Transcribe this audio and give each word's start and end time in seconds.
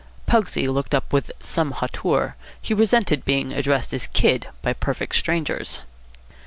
Pugsy 0.25 0.67
looked 0.67 0.95
up 0.95 1.13
with 1.13 1.29
some 1.39 1.69
hauteur. 1.73 2.35
He 2.59 2.73
resented 2.73 3.23
being 3.23 3.53
addressed 3.53 3.93
as 3.93 4.07
"kid" 4.07 4.47
by 4.63 4.73
perfect 4.73 5.15
strangers. 5.15 5.81